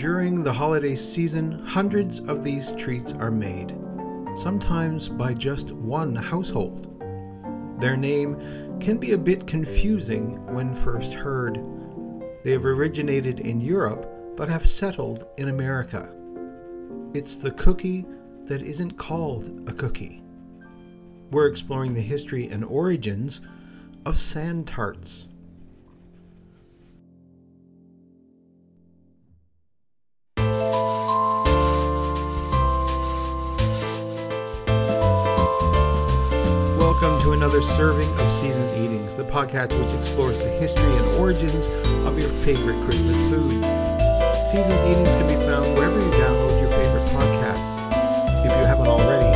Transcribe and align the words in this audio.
During 0.00 0.42
the 0.42 0.52
holiday 0.54 0.96
season, 0.96 1.58
hundreds 1.58 2.20
of 2.20 2.42
these 2.42 2.72
treats 2.72 3.12
are 3.12 3.30
made, 3.30 3.76
sometimes 4.34 5.10
by 5.10 5.34
just 5.34 5.72
one 5.72 6.16
household. 6.16 6.98
Their 7.78 7.98
name 7.98 8.78
can 8.80 8.96
be 8.96 9.12
a 9.12 9.18
bit 9.18 9.46
confusing 9.46 10.42
when 10.54 10.74
first 10.74 11.12
heard. 11.12 11.62
They 12.44 12.52
have 12.52 12.64
originated 12.64 13.40
in 13.40 13.60
Europe 13.60 14.10
but 14.38 14.48
have 14.48 14.66
settled 14.66 15.26
in 15.36 15.50
America. 15.50 16.08
It's 17.12 17.36
the 17.36 17.50
cookie 17.50 18.06
that 18.46 18.62
isn't 18.62 18.96
called 18.96 19.68
a 19.68 19.72
cookie. 19.74 20.22
We're 21.30 21.48
exploring 21.48 21.92
the 21.92 22.00
history 22.00 22.48
and 22.48 22.64
origins 22.64 23.42
of 24.06 24.18
sand 24.18 24.66
tarts. 24.66 25.28
To 37.22 37.32
another 37.32 37.60
serving 37.60 38.08
of 38.18 38.32
Seasons 38.32 38.72
Eatings, 38.78 39.14
the 39.14 39.24
podcast 39.24 39.78
which 39.78 39.92
explores 39.98 40.38
the 40.38 40.48
history 40.48 40.90
and 40.90 41.06
origins 41.20 41.66
of 42.06 42.18
your 42.18 42.30
favorite 42.30 42.82
Christmas 42.84 43.16
foods. 43.28 43.66
Seasons 44.50 44.80
Eatings 44.88 45.08
can 45.20 45.28
be 45.28 45.36
found 45.44 45.76
wherever 45.76 45.98
you 46.00 46.10
download 46.12 46.60
your 46.60 46.70
favorite 46.70 47.06
podcasts. 47.12 47.76
If 48.40 48.56
you 48.56 48.64
haven't 48.64 48.86
already, 48.86 49.29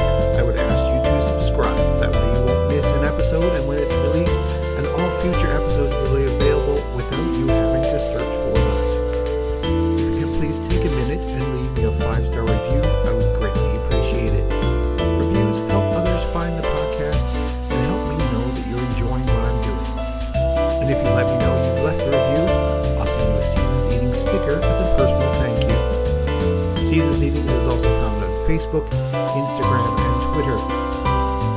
Facebook, 28.45 28.85
Instagram, 29.33 29.97
and 29.99 30.17
Twitter. 30.35 30.59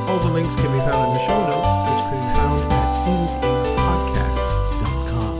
All 0.08 0.18
the 0.20 0.30
links 0.32 0.54
can 0.56 0.72
be 0.72 0.78
found 0.88 1.08
in 1.08 1.14
the 1.14 1.20
show 1.28 1.40
notes, 1.44 1.68
which 1.84 2.02
can 2.08 2.16
be 2.16 2.32
found 2.32 2.64
at 2.72 2.88
seasonseatingspodcast.com. 3.04 5.34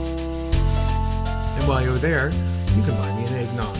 And 1.57 1.63
while 1.67 1.81
you're 1.83 1.97
there, 1.97 2.29
you 2.75 2.83
can 2.83 2.95
buy 3.01 3.11
me 3.17 3.25
an 3.25 3.33
eggnog. 3.33 3.75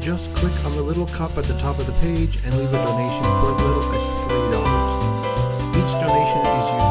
Just 0.00 0.34
click 0.34 0.54
on 0.64 0.72
the 0.72 0.80
little 0.82 1.06
cup 1.08 1.36
at 1.36 1.44
the 1.44 1.58
top 1.58 1.78
of 1.78 1.84
the 1.86 1.92
page 2.00 2.38
and 2.44 2.56
leave 2.56 2.72
a 2.72 2.84
donation 2.84 3.24
for 3.40 3.52
as 3.52 3.60
little 3.60 3.92
as 3.92 4.04
$3. 4.24 5.76
Each 5.76 5.92
donation 6.00 6.40
is 6.40 6.72
used 6.72 6.83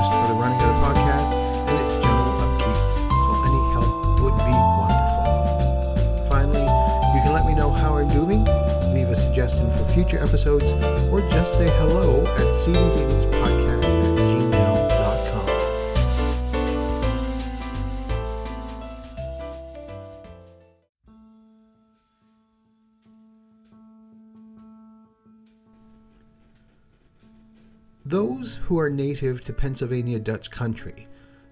future 10.14 10.24
episodes, 10.24 10.66
or 11.12 11.22
just 11.30 11.54
say 11.54 11.68
hello 11.80 12.26
at 12.26 12.48
seasonseatingspodcast 12.64 13.84
at 13.84 14.18
gmail.com. 14.20 15.48
Those 28.06 28.56
who 28.56 28.78
are 28.80 28.90
native 28.90 29.44
to 29.46 29.54
Pennsylvania 29.54 30.20
Dutch 30.20 30.52
country 30.52 31.08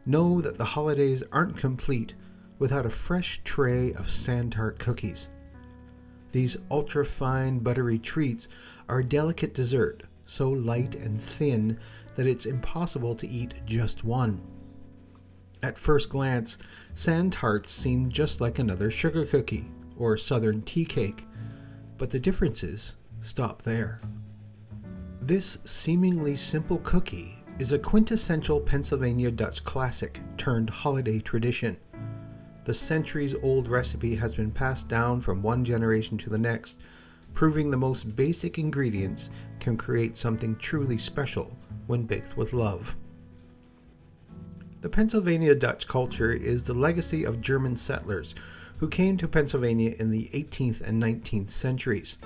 know 0.05 0.41
that 0.41 0.57
the 0.57 0.65
holidays 0.65 1.23
aren't 1.31 1.57
complete 1.57 2.15
without 2.59 2.85
a 2.85 2.89
fresh 2.89 3.41
tray 3.43 3.93
of 3.93 4.09
sandtart 4.09 4.77
cookies. 4.77 5.29
These 6.31 6.57
ultra 6.69 7.05
fine 7.05 7.59
buttery 7.59 7.99
treats 7.99 8.47
are 8.87 8.99
a 8.99 9.03
delicate 9.03 9.53
dessert, 9.53 10.03
so 10.25 10.49
light 10.49 10.95
and 10.95 11.21
thin 11.21 11.77
that 12.15 12.27
it's 12.27 12.45
impossible 12.45 13.15
to 13.15 13.27
eat 13.27 13.53
just 13.65 14.03
one. 14.03 14.41
At 15.63 15.77
first 15.77 16.09
glance, 16.09 16.57
sand 16.93 17.33
tarts 17.33 17.71
seem 17.71 18.09
just 18.09 18.41
like 18.41 18.59
another 18.59 18.89
sugar 18.89 19.25
cookie 19.25 19.69
or 19.97 20.17
southern 20.17 20.61
tea 20.63 20.85
cake, 20.85 21.27
but 21.97 22.09
the 22.09 22.19
differences 22.19 22.95
stop 23.21 23.61
there. 23.61 24.01
This 25.19 25.59
seemingly 25.65 26.35
simple 26.35 26.79
cookie 26.79 27.37
is 27.59 27.73
a 27.73 27.79
quintessential 27.79 28.59
Pennsylvania 28.59 29.29
Dutch 29.29 29.63
classic 29.63 30.19
turned 30.37 30.69
holiday 30.69 31.19
tradition. 31.19 31.77
The 32.65 32.73
centuries 32.73 33.35
old 33.41 33.67
recipe 33.67 34.15
has 34.15 34.35
been 34.35 34.51
passed 34.51 34.87
down 34.87 35.21
from 35.21 35.41
one 35.41 35.65
generation 35.65 36.17
to 36.19 36.29
the 36.29 36.37
next, 36.37 36.79
proving 37.33 37.71
the 37.71 37.77
most 37.77 38.15
basic 38.15 38.59
ingredients 38.59 39.29
can 39.59 39.77
create 39.77 40.15
something 40.15 40.55
truly 40.57 40.97
special 40.97 41.57
when 41.87 42.03
baked 42.03 42.37
with 42.37 42.53
love. 42.53 42.95
The 44.81 44.89
Pennsylvania 44.89 45.55
Dutch 45.55 45.87
culture 45.87 46.31
is 46.31 46.65
the 46.65 46.73
legacy 46.73 47.23
of 47.23 47.41
German 47.41 47.77
settlers 47.77 48.35
who 48.77 48.89
came 48.89 49.15
to 49.17 49.27
Pennsylvania 49.27 49.95
in 49.99 50.09
the 50.09 50.29
18th 50.33 50.81
and 50.81 51.01
19th 51.01 51.51
centuries. 51.51 52.17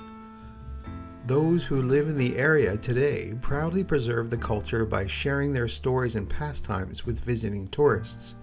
Those 1.27 1.65
who 1.65 1.81
live 1.81 2.07
in 2.07 2.17
the 2.17 2.37
area 2.37 2.77
today 2.77 3.33
proudly 3.41 3.83
preserve 3.83 4.29
the 4.29 4.37
culture 4.37 4.85
by 4.85 5.07
sharing 5.07 5.51
their 5.51 5.67
stories 5.67 6.15
and 6.15 6.29
pastimes 6.29 7.05
with 7.05 7.19
visiting 7.19 7.67
tourists. 7.69 8.35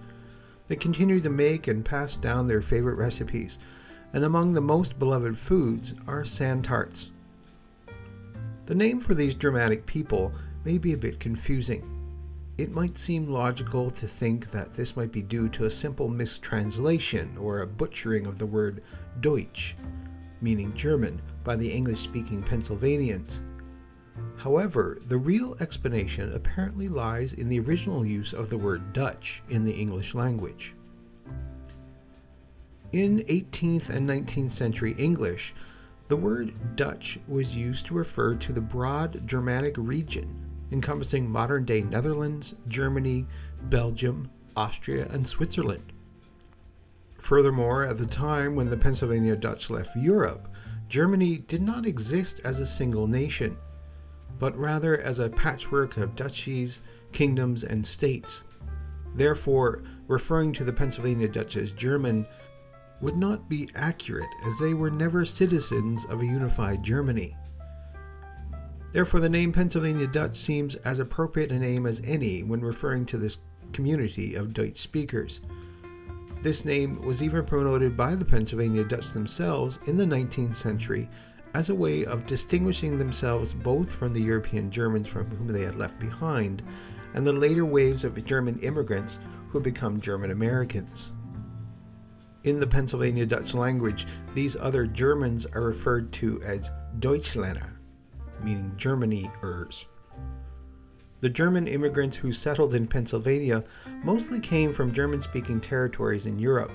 They 0.67 0.75
continue 0.75 1.19
to 1.19 1.29
make 1.29 1.67
and 1.67 1.83
pass 1.83 2.15
down 2.15 2.47
their 2.47 2.61
favorite 2.61 2.95
recipes, 2.95 3.59
and 4.13 4.23
among 4.23 4.53
the 4.53 4.61
most 4.61 4.97
beloved 4.97 5.37
foods 5.37 5.93
are 6.07 6.23
sand 6.23 6.63
tarts. 6.63 7.11
The 8.65 8.75
name 8.75 8.99
for 8.99 9.13
these 9.13 9.35
dramatic 9.35 9.85
people 9.85 10.31
may 10.63 10.77
be 10.77 10.93
a 10.93 10.97
bit 10.97 11.19
confusing. 11.19 11.89
It 12.57 12.71
might 12.71 12.97
seem 12.97 13.27
logical 13.27 13.89
to 13.91 14.07
think 14.07 14.51
that 14.51 14.73
this 14.73 14.95
might 14.95 15.11
be 15.11 15.21
due 15.21 15.49
to 15.49 15.65
a 15.65 15.69
simple 15.69 16.07
mistranslation 16.07 17.35
or 17.37 17.59
a 17.59 17.67
butchering 17.67 18.25
of 18.25 18.37
the 18.37 18.45
word 18.45 18.83
Deutsch, 19.21 19.75
meaning 20.39 20.73
German, 20.75 21.21
by 21.43 21.55
the 21.55 21.69
English 21.69 21.99
speaking 21.99 22.43
Pennsylvanians. 22.43 23.41
However, 24.37 24.99
the 25.07 25.17
real 25.17 25.55
explanation 25.59 26.33
apparently 26.33 26.89
lies 26.89 27.33
in 27.33 27.47
the 27.47 27.59
original 27.59 28.05
use 28.05 28.33
of 28.33 28.49
the 28.49 28.57
word 28.57 28.93
Dutch 28.93 29.41
in 29.49 29.63
the 29.63 29.71
English 29.71 30.13
language. 30.13 30.75
In 32.91 33.19
18th 33.19 33.89
and 33.89 34.07
19th 34.07 34.51
century 34.51 34.93
English, 34.97 35.55
the 36.09 36.17
word 36.17 36.75
Dutch 36.75 37.19
was 37.27 37.55
used 37.55 37.87
to 37.87 37.93
refer 37.93 38.35
to 38.35 38.53
the 38.53 38.61
broad 38.61 39.25
Germanic 39.25 39.75
region 39.77 40.43
encompassing 40.73 41.29
modern 41.29 41.63
day 41.63 41.81
Netherlands, 41.81 42.55
Germany, 42.67 43.25
Belgium, 43.63 44.29
Austria, 44.57 45.07
and 45.11 45.25
Switzerland. 45.25 45.93
Furthermore, 47.19 47.85
at 47.85 47.97
the 47.97 48.05
time 48.05 48.55
when 48.55 48.69
the 48.69 48.75
Pennsylvania 48.75 49.35
Dutch 49.35 49.69
left 49.69 49.95
Europe, 49.95 50.49
Germany 50.89 51.37
did 51.37 51.61
not 51.61 51.85
exist 51.85 52.41
as 52.43 52.59
a 52.59 52.65
single 52.65 53.07
nation, 53.07 53.55
but 54.39 54.57
rather 54.57 54.97
as 54.99 55.19
a 55.19 55.29
patchwork 55.29 55.97
of 55.97 56.15
duchies, 56.15 56.81
kingdoms, 57.11 57.63
and 57.63 57.85
states. 57.85 58.43
Therefore, 59.15 59.83
referring 60.07 60.53
to 60.53 60.63
the 60.63 60.73
Pennsylvania 60.73 61.27
Dutch 61.27 61.55
as 61.57 61.71
German 61.71 62.25
would 63.01 63.17
not 63.17 63.49
be 63.49 63.69
accurate 63.75 64.29
as 64.45 64.57
they 64.59 64.73
were 64.73 64.89
never 64.89 65.25
citizens 65.25 66.05
of 66.05 66.21
a 66.21 66.25
unified 66.25 66.83
Germany. 66.83 67.35
Therefore, 68.93 69.19
the 69.19 69.29
name 69.29 69.51
Pennsylvania 69.51 70.07
Dutch 70.07 70.37
seems 70.37 70.75
as 70.77 70.99
appropriate 70.99 71.51
a 71.51 71.59
name 71.59 71.85
as 71.85 72.01
any 72.05 72.43
when 72.43 72.61
referring 72.61 73.05
to 73.07 73.17
this 73.17 73.39
community 73.71 74.35
of 74.35 74.53
Deutsch 74.53 74.77
speakers. 74.77 75.41
This 76.43 76.63
name 76.63 77.01
was 77.01 77.23
even 77.23 77.45
promoted 77.45 77.97
by 77.97 78.15
the 78.15 78.25
Pennsylvania 78.25 78.83
Dutch 78.83 79.09
themselves 79.09 79.79
in 79.87 79.97
the 79.97 80.05
19th 80.05 80.55
century 80.55 81.09
as 81.53 81.69
a 81.69 81.75
way 81.75 82.05
of 82.05 82.25
distinguishing 82.25 82.97
themselves 82.97 83.53
both 83.53 83.93
from 83.93 84.13
the 84.13 84.21
European 84.21 84.71
Germans 84.71 85.07
from 85.07 85.27
whom 85.27 85.47
they 85.47 85.61
had 85.61 85.77
left 85.77 85.99
behind 85.99 86.63
and 87.13 87.25
the 87.25 87.33
later 87.33 87.65
waves 87.65 88.03
of 88.03 88.23
German 88.25 88.59
immigrants 88.59 89.19
who 89.49 89.59
had 89.59 89.63
become 89.63 90.01
German 90.01 90.31
Americans. 90.31 91.11
In 92.43 92.59
the 92.59 92.67
Pennsylvania 92.67 93.25
Dutch 93.25 93.53
language, 93.53 94.05
these 94.33 94.55
other 94.55 94.85
Germans 94.85 95.45
are 95.45 95.61
referred 95.61 96.11
to 96.13 96.41
as 96.43 96.71
Deutschländer, 96.99 97.69
meaning 98.43 98.73
Germany-ers. 98.75 99.85
The 101.21 101.29
German 101.29 101.67
immigrants 101.69 102.17
who 102.17 102.33
settled 102.33 102.75
in 102.75 102.85
Pennsylvania 102.85 103.63
mostly 104.03 104.41
came 104.41 104.73
from 104.73 104.91
German 104.91 105.21
speaking 105.21 105.61
territories 105.61 106.25
in 106.25 106.37
Europe. 106.37 106.71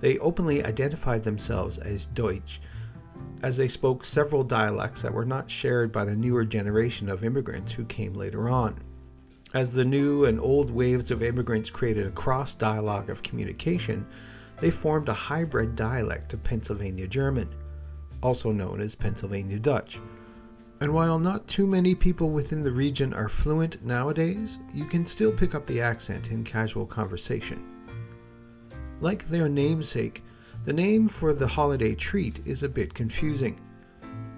They 0.00 0.18
openly 0.18 0.62
identified 0.62 1.24
themselves 1.24 1.78
as 1.78 2.06
Deutsch, 2.08 2.60
as 3.42 3.56
they 3.56 3.68
spoke 3.68 4.04
several 4.04 4.44
dialects 4.44 5.02
that 5.02 5.12
were 5.12 5.24
not 5.24 5.50
shared 5.50 5.90
by 5.90 6.04
the 6.04 6.14
newer 6.14 6.44
generation 6.44 7.08
of 7.08 7.24
immigrants 7.24 7.72
who 7.72 7.84
came 7.84 8.14
later 8.14 8.48
on. 8.48 8.80
As 9.54 9.72
the 9.72 9.84
new 9.84 10.24
and 10.24 10.40
old 10.40 10.70
waves 10.70 11.10
of 11.10 11.22
immigrants 11.22 11.68
created 11.68 12.06
a 12.06 12.12
cross 12.12 12.54
dialogue 12.54 13.10
of 13.10 13.22
communication, 13.22 14.06
they 14.60 14.70
formed 14.70 15.08
a 15.08 15.14
hybrid 15.14 15.76
dialect 15.76 16.32
of 16.32 16.42
Pennsylvania 16.44 17.06
German, 17.06 17.48
also 18.22 18.52
known 18.52 18.80
as 18.80 18.94
Pennsylvania 18.94 19.58
Dutch. 19.58 19.98
And 20.80 20.94
while 20.94 21.18
not 21.18 21.46
too 21.48 21.66
many 21.66 21.94
people 21.94 22.30
within 22.30 22.62
the 22.62 22.72
region 22.72 23.12
are 23.12 23.28
fluent 23.28 23.84
nowadays, 23.84 24.58
you 24.72 24.84
can 24.84 25.04
still 25.04 25.32
pick 25.32 25.54
up 25.54 25.66
the 25.66 25.80
accent 25.80 26.30
in 26.30 26.44
casual 26.44 26.86
conversation. 26.86 27.64
Like 29.00 29.28
their 29.28 29.48
namesake, 29.48 30.22
the 30.64 30.72
name 30.72 31.08
for 31.08 31.32
the 31.32 31.46
holiday 31.46 31.94
treat 31.94 32.40
is 32.46 32.62
a 32.62 32.68
bit 32.68 32.94
confusing. 32.94 33.60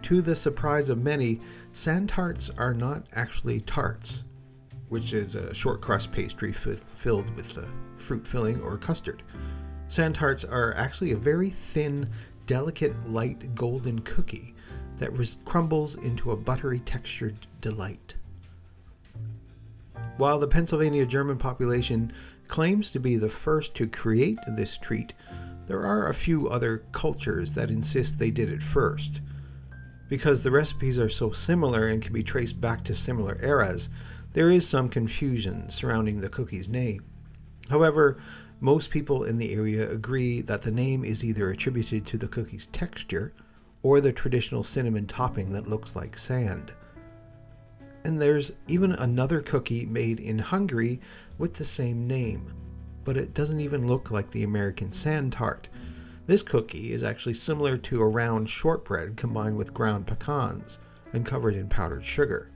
To 0.02 0.22
the 0.22 0.34
surprise 0.34 0.88
of 0.88 1.02
many, 1.02 1.40
sand 1.72 2.08
tarts 2.08 2.50
are 2.56 2.72
not 2.72 3.06
actually 3.12 3.60
tarts, 3.60 4.24
which 4.88 5.12
is 5.12 5.34
a 5.34 5.52
short 5.52 5.80
crust 5.80 6.12
pastry 6.12 6.50
f- 6.50 6.78
filled 6.96 7.28
with 7.36 7.54
the 7.54 7.68
fruit 7.96 8.26
filling 8.26 8.60
or 8.62 8.78
custard. 8.78 9.22
Sand 9.86 10.14
tarts 10.14 10.44
are 10.44 10.74
actually 10.76 11.12
a 11.12 11.16
very 11.16 11.50
thin, 11.50 12.08
delicate, 12.46 13.10
light 13.10 13.54
golden 13.54 13.98
cookie 14.00 14.54
that 14.98 15.16
res- 15.16 15.38
crumbles 15.44 15.94
into 15.96 16.32
a 16.32 16.36
buttery 16.36 16.80
textured 16.80 17.46
delight. 17.60 18.16
While 20.16 20.38
the 20.38 20.48
Pennsylvania 20.48 21.04
German 21.04 21.36
population 21.36 22.12
claims 22.48 22.92
to 22.92 23.00
be 23.00 23.16
the 23.16 23.28
first 23.28 23.74
to 23.74 23.86
create 23.86 24.38
this 24.48 24.78
treat, 24.78 25.12
there 25.66 25.86
are 25.86 26.08
a 26.08 26.14
few 26.14 26.48
other 26.48 26.84
cultures 26.92 27.52
that 27.52 27.70
insist 27.70 28.18
they 28.18 28.30
did 28.30 28.50
it 28.50 28.62
first. 28.62 29.20
Because 30.08 30.42
the 30.42 30.50
recipes 30.50 30.98
are 30.98 31.08
so 31.08 31.32
similar 31.32 31.88
and 31.88 32.02
can 32.02 32.12
be 32.12 32.22
traced 32.22 32.60
back 32.60 32.84
to 32.84 32.94
similar 32.94 33.38
eras, 33.42 33.88
there 34.34 34.50
is 34.50 34.68
some 34.68 34.88
confusion 34.88 35.70
surrounding 35.70 36.20
the 36.20 36.28
cookie's 36.28 36.68
name. 36.68 37.04
However, 37.70 38.18
most 38.60 38.90
people 38.90 39.24
in 39.24 39.38
the 39.38 39.52
area 39.52 39.90
agree 39.90 40.40
that 40.42 40.62
the 40.62 40.70
name 40.70 41.04
is 41.04 41.24
either 41.24 41.50
attributed 41.50 42.06
to 42.06 42.18
the 42.18 42.28
cookie's 42.28 42.66
texture 42.68 43.32
or 43.82 44.00
the 44.00 44.12
traditional 44.12 44.62
cinnamon 44.62 45.06
topping 45.06 45.52
that 45.52 45.68
looks 45.68 45.94
like 45.94 46.16
sand. 46.16 46.72
And 48.04 48.20
there's 48.20 48.52
even 48.68 48.92
another 48.92 49.40
cookie 49.40 49.86
made 49.86 50.20
in 50.20 50.38
Hungary 50.38 51.00
with 51.38 51.54
the 51.54 51.64
same 51.64 52.06
name, 52.06 52.52
but 53.04 53.16
it 53.16 53.34
doesn't 53.34 53.60
even 53.60 53.86
look 53.86 54.10
like 54.10 54.30
the 54.30 54.42
American 54.42 54.92
sand 54.92 55.32
tart. 55.32 55.68
This 56.26 56.42
cookie 56.42 56.92
is 56.92 57.02
actually 57.02 57.34
similar 57.34 57.76
to 57.76 58.00
a 58.00 58.08
round 58.08 58.48
shortbread 58.48 59.16
combined 59.16 59.56
with 59.56 59.74
ground 59.74 60.06
pecans 60.06 60.78
and 61.12 61.26
covered 61.26 61.54
in 61.54 61.68
powdered 61.68 62.04
sugar. 62.04 62.50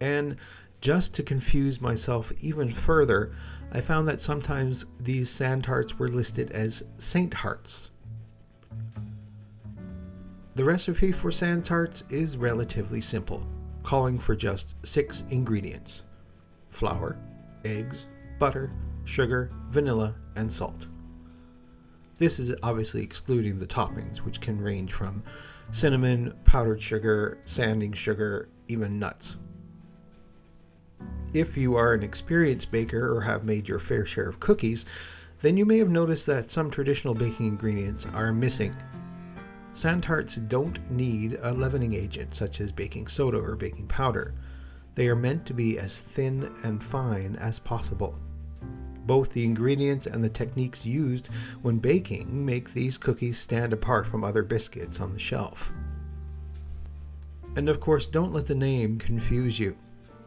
And 0.00 0.36
just 0.80 1.14
to 1.14 1.22
confuse 1.22 1.80
myself 1.80 2.32
even 2.40 2.72
further, 2.72 3.34
I 3.72 3.80
found 3.80 4.08
that 4.08 4.20
sometimes 4.20 4.86
these 5.00 5.28
sand 5.28 5.64
tarts 5.64 5.98
were 5.98 6.08
listed 6.08 6.50
as 6.52 6.84
Saint 6.98 7.34
Hearts. 7.34 7.90
The 10.54 10.64
recipe 10.64 11.10
for 11.10 11.32
sand 11.32 11.64
tarts 11.64 12.04
is 12.10 12.36
relatively 12.36 13.00
simple, 13.00 13.44
calling 13.82 14.18
for 14.18 14.36
just 14.36 14.74
six 14.86 15.24
ingredients 15.30 16.04
flour, 16.70 17.18
eggs, 17.64 18.06
butter, 18.38 18.72
sugar, 19.04 19.50
vanilla, 19.68 20.14
and 20.36 20.52
salt. 20.52 20.86
This 22.18 22.38
is 22.38 22.54
obviously 22.62 23.02
excluding 23.02 23.58
the 23.58 23.66
toppings, 23.66 24.18
which 24.18 24.40
can 24.40 24.60
range 24.60 24.92
from 24.92 25.22
cinnamon, 25.70 26.34
powdered 26.44 26.80
sugar, 26.80 27.38
sanding 27.44 27.92
sugar, 27.92 28.48
even 28.68 28.98
nuts. 28.98 29.36
If 31.32 31.56
you 31.56 31.74
are 31.74 31.92
an 31.92 32.04
experienced 32.04 32.70
baker 32.70 33.12
or 33.12 33.20
have 33.22 33.44
made 33.44 33.68
your 33.68 33.80
fair 33.80 34.06
share 34.06 34.28
of 34.28 34.38
cookies, 34.38 34.84
then 35.42 35.56
you 35.56 35.66
may 35.66 35.78
have 35.78 35.90
noticed 35.90 36.26
that 36.26 36.50
some 36.50 36.70
traditional 36.70 37.12
baking 37.12 37.46
ingredients 37.46 38.06
are 38.14 38.32
missing. 38.32 38.74
Sand 39.72 40.04
tarts 40.04 40.36
don't 40.36 40.88
need 40.92 41.38
a 41.42 41.52
leavening 41.52 41.94
agent 41.94 42.34
such 42.36 42.60
as 42.60 42.70
baking 42.70 43.08
soda 43.08 43.38
or 43.38 43.56
baking 43.56 43.88
powder. 43.88 44.32
They 44.94 45.08
are 45.08 45.16
meant 45.16 45.44
to 45.46 45.52
be 45.54 45.78
as 45.80 45.98
thin 45.98 46.54
and 46.62 46.82
fine 46.82 47.34
as 47.40 47.58
possible. 47.58 48.16
Both 49.06 49.32
the 49.32 49.44
ingredients 49.44 50.06
and 50.06 50.24
the 50.24 50.28
techniques 50.28 50.86
used 50.86 51.28
when 51.62 51.78
baking 51.78 52.44
make 52.44 52.72
these 52.72 52.96
cookies 52.96 53.38
stand 53.38 53.72
apart 53.72 54.06
from 54.06 54.24
other 54.24 54.42
biscuits 54.42 55.00
on 55.00 55.12
the 55.12 55.18
shelf. 55.18 55.70
And 57.56 57.68
of 57.68 57.80
course, 57.80 58.06
don't 58.06 58.32
let 58.32 58.46
the 58.46 58.54
name 58.54 58.98
confuse 58.98 59.58
you. 59.58 59.76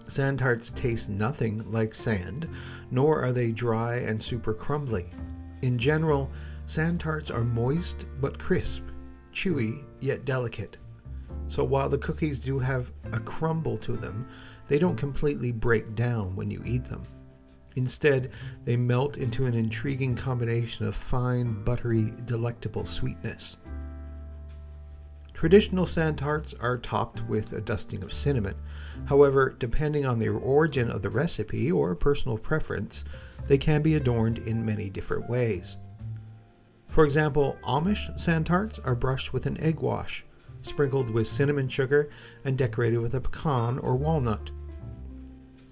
Sand 0.08 0.40
tarts 0.40 0.70
taste 0.70 1.10
nothing 1.10 1.70
like 1.72 1.94
sand, 1.94 2.48
nor 2.92 3.22
are 3.22 3.34
they 3.34 3.52
dry 3.52 3.96
and 3.96 4.22
super 4.22 4.54
crumbly. 4.54 5.08
In 5.62 5.78
general, 5.78 6.30
sand 6.66 7.00
tarts 7.00 7.30
are 7.30 7.44
moist 7.44 8.06
but 8.22 8.40
crisp, 8.40 8.84
chewy 9.34 9.84
yet 10.00 10.24
delicate. 10.24 10.78
So 11.48 11.64
while 11.64 11.90
the 11.90 11.98
cookies 11.98 12.40
do 12.40 12.60
have 12.60 12.92
a 13.12 13.20
crumble 13.20 13.78
to 13.80 13.98
them, 13.98 14.28
they 14.68 14.80
don't 14.80 14.96
completely 14.98 15.52
break 15.52 15.96
down 15.96 16.36
when 16.36 16.52
you 16.52 16.62
eat 16.66 16.86
them. 16.86 17.04
Instead, 17.78 18.32
they 18.66 18.76
melt 18.76 19.18
into 19.18 19.46
an 19.46 19.54
intriguing 19.54 20.16
combination 20.16 20.88
of 20.88 20.96
fine, 20.96 21.64
buttery, 21.64 22.12
delectable 22.26 22.86
sweetness. 22.86 23.58
Traditional 25.36 25.86
sand 25.86 26.18
tarts 26.18 26.56
are 26.60 26.80
topped 26.80 27.22
with 27.30 27.54
a 27.54 27.62
dusting 27.62 28.02
of 28.02 28.12
cinnamon. 28.12 28.56
However, 29.06 29.56
depending 29.60 30.08
on 30.08 30.18
the 30.18 30.30
origin 30.30 30.90
of 30.90 31.04
the 31.04 31.12
recipe 31.12 31.72
or 31.72 31.94
personal 31.94 32.40
preference, 32.40 33.06
they 33.46 33.60
can 33.60 33.84
be 33.84 33.94
adorned 33.94 34.40
in 34.40 34.66
many 34.66 34.90
different 34.90 35.30
ways. 35.30 35.78
For 36.88 37.06
example, 37.06 37.58
Amish 37.64 38.20
sand 38.20 38.48
tarts 38.48 38.80
are 38.80 38.96
brushed 38.96 39.34
with 39.34 39.46
an 39.46 39.62
egg 39.62 39.82
wash, 39.82 40.26
sprinkled 40.64 41.12
with 41.12 41.28
cinnamon 41.28 41.68
sugar, 41.70 42.10
and 42.44 42.58
decorated 42.58 42.98
with 42.98 43.14
a 43.14 43.22
pecan 43.22 43.78
or 43.78 43.96
walnut. 43.96 44.50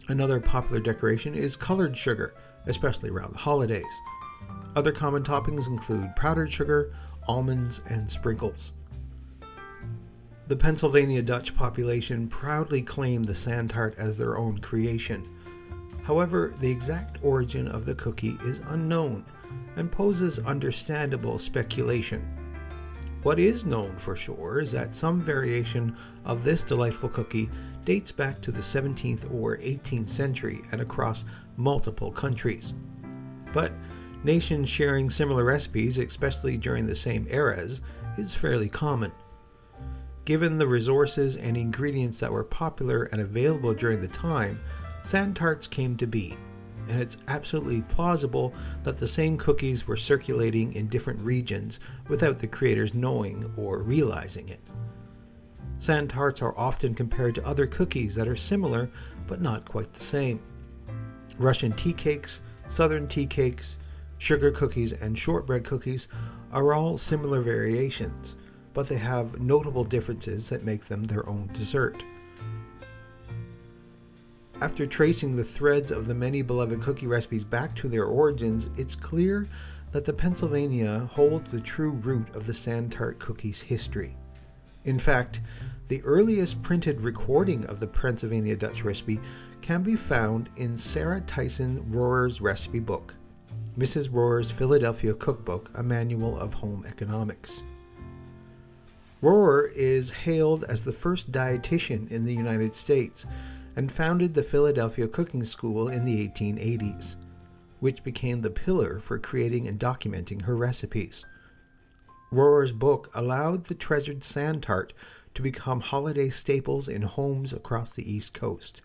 Another 0.07 0.39
popular 0.39 0.79
decoration 0.79 1.33
is 1.33 1.55
colored 1.55 1.97
sugar, 1.97 2.35
especially 2.67 3.09
around 3.09 3.33
the 3.33 3.39
holidays. 3.39 3.83
Other 4.75 4.91
common 4.91 5.23
toppings 5.23 5.67
include 5.67 6.15
powdered 6.15 6.51
sugar, 6.51 6.93
almonds, 7.27 7.81
and 7.87 8.09
sprinkles. 8.09 8.73
The 10.47 10.55
Pennsylvania 10.55 11.23
Dutch 11.23 11.55
population 11.55 12.27
proudly 12.27 12.83
claim 12.83 13.23
the 13.23 13.33
sand 13.33 13.71
tart 13.71 13.95
as 13.97 14.15
their 14.15 14.37
own 14.37 14.59
creation. 14.59 15.27
However, 16.03 16.53
the 16.59 16.69
exact 16.69 17.17
origin 17.23 17.67
of 17.67 17.85
the 17.85 17.95
cookie 17.95 18.37
is 18.43 18.61
unknown 18.67 19.25
and 19.75 19.91
poses 19.91 20.37
understandable 20.37 21.39
speculation. 21.39 22.23
What 23.23 23.39
is 23.39 23.65
known 23.65 23.97
for 23.97 24.15
sure 24.15 24.59
is 24.59 24.71
that 24.73 24.93
some 24.93 25.19
variation 25.19 25.97
of 26.25 26.43
this 26.43 26.61
delightful 26.61 27.09
cookie 27.09 27.49
dates 27.85 28.11
back 28.11 28.41
to 28.41 28.51
the 28.51 28.59
17th 28.59 29.31
or 29.33 29.57
18th 29.57 30.09
century 30.09 30.61
and 30.71 30.81
across 30.81 31.25
multiple 31.55 32.11
countries. 32.11 32.73
But 33.53 33.71
nations 34.23 34.67
sharing 34.67 35.09
similar 35.09 35.45
recipes, 35.45 35.99
especially 35.99 36.57
during 36.57 36.87
the 36.87 36.95
same 36.95 37.27
eras, 37.29 37.81
is 38.17 38.33
fairly 38.33 38.67
common. 38.67 39.11
Given 40.25 40.57
the 40.57 40.67
resources 40.67 41.37
and 41.37 41.55
ingredients 41.55 42.19
that 42.19 42.31
were 42.31 42.43
popular 42.43 43.03
and 43.03 43.21
available 43.21 43.73
during 43.73 44.01
the 44.01 44.07
time, 44.07 44.59
sand 45.03 45.35
tarts 45.35 45.67
came 45.67 45.95
to 45.97 46.07
be, 46.07 46.35
and 46.89 46.99
it's 46.99 47.17
absolutely 47.27 47.83
plausible 47.83 48.53
that 48.83 48.97
the 48.97 49.07
same 49.07 49.37
cookies 49.37 49.87
were 49.87 49.95
circulating 49.95 50.73
in 50.73 50.87
different 50.87 51.19
regions 51.21 51.79
without 52.07 52.39
the 52.39 52.47
creators 52.47 52.95
knowing 52.95 53.51
or 53.55 53.79
realizing 53.79 54.49
it. 54.49 54.61
Sand 55.79 56.09
tarts 56.09 56.41
are 56.41 56.57
often 56.57 56.93
compared 56.93 57.35
to 57.35 57.45
other 57.45 57.67
cookies 57.67 58.15
that 58.15 58.27
are 58.27 58.35
similar 58.35 58.89
but 59.27 59.41
not 59.41 59.65
quite 59.65 59.93
the 59.93 60.03
same. 60.03 60.39
Russian 61.37 61.71
tea 61.73 61.93
cakes, 61.93 62.41
southern 62.67 63.07
tea 63.07 63.25
cakes, 63.25 63.77
sugar 64.17 64.51
cookies, 64.51 64.93
and 64.93 65.17
shortbread 65.17 65.63
cookies 65.63 66.07
are 66.51 66.73
all 66.73 66.97
similar 66.97 67.41
variations 67.41 68.35
but 68.75 68.89
they 68.89 68.97
have 68.97 69.39
notable 69.39 69.85
differences 69.85 70.49
that 70.49 70.65
make 70.65 70.87
them 70.87 71.05
their 71.05 71.27
own 71.27 71.49
dessert. 71.53 72.03
After 74.61 74.85
tracing 74.85 75.35
the 75.35 75.43
threads 75.43 75.91
of 75.91 76.07
the 76.07 76.13
many 76.13 76.41
beloved 76.41 76.81
cookie 76.81 77.07
recipes 77.07 77.43
back 77.43 77.73
to 77.77 77.87
their 77.87 78.05
origins, 78.05 78.69
it's 78.77 78.95
clear 78.95 79.47
that 79.91 80.05
the 80.05 80.13
Pennsylvania 80.13 81.09
holds 81.13 81.51
the 81.51 81.61
true 81.61 81.91
root 81.91 82.35
of 82.35 82.45
the 82.45 82.53
sand 82.53 82.91
tart 82.91 83.17
cookie's 83.17 83.61
history. 83.61 84.17
In 84.85 84.99
fact, 84.99 85.41
the 85.87 86.01
earliest 86.03 86.61
printed 86.61 87.01
recording 87.01 87.65
of 87.65 87.79
the 87.79 87.87
Pennsylvania 87.87 88.55
Dutch 88.55 88.83
recipe 88.83 89.19
can 89.61 89.83
be 89.83 89.95
found 89.95 90.49
in 90.57 90.77
Sarah 90.77 91.21
Tyson 91.21 91.83
Rorer's 91.91 92.39
recipe 92.39 92.79
book. 92.79 93.15
Mrs. 93.77 94.09
Rorer's 94.09 94.51
Philadelphia 94.51 95.13
Cookbook, 95.13 95.69
a 95.75 95.83
manual 95.83 96.39
of 96.39 96.53
home 96.53 96.85
economics. 96.87 97.63
Rohr 99.21 99.71
is 99.73 100.11
hailed 100.11 100.63
as 100.65 100.83
the 100.83 100.93
first 100.93 101.31
dietitian 101.31 102.09
in 102.11 102.25
the 102.25 102.33
United 102.33 102.75
States 102.75 103.25
and 103.75 103.91
founded 103.91 104.33
the 104.33 104.43
Philadelphia 104.43 105.07
Cooking 105.07 105.43
School 105.43 105.89
in 105.89 106.05
the 106.05 106.27
1880s, 106.27 107.15
which 107.79 108.03
became 108.03 108.41
the 108.41 108.49
pillar 108.49 108.99
for 108.99 109.17
creating 109.17 109.67
and 109.67 109.79
documenting 109.79 110.43
her 110.43 110.55
recipes. 110.55 111.25
Rorer's 112.31 112.71
book 112.71 113.09
allowed 113.13 113.65
the 113.65 113.75
treasured 113.75 114.23
sand 114.23 114.63
tart 114.63 114.93
to 115.35 115.41
become 115.41 115.81
holiday 115.81 116.29
staples 116.29 116.87
in 116.87 117.03
homes 117.03 117.53
across 117.53 117.91
the 117.91 118.09
East 118.09 118.33
Coast, 118.33 118.81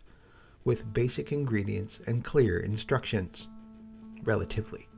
with 0.64 0.92
basic 0.92 1.32
ingredients 1.32 2.00
and 2.06 2.24
clear 2.24 2.58
instructions, 2.58 3.48
relatively. 4.24 4.88